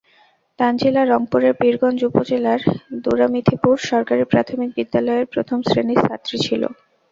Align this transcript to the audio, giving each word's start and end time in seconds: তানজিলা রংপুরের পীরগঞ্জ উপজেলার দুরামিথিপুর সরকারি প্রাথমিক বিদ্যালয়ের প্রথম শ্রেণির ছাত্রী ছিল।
তানজিলা 0.59 1.01
রংপুরের 1.05 1.53
পীরগঞ্জ 1.59 1.99
উপজেলার 2.09 2.61
দুরামিথিপুর 3.03 3.75
সরকারি 3.91 4.23
প্রাথমিক 4.31 4.69
বিদ্যালয়ের 4.77 5.31
প্রথম 5.33 5.57
শ্রেণির 5.67 6.03
ছাত্রী 6.05 6.37
ছিল। 6.45 6.63